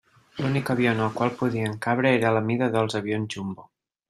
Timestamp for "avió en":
0.73-1.03